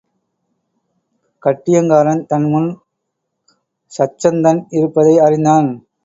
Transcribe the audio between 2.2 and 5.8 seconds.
தன் முன் சச்சந்தன் இருப்பதை அறிந்தான்.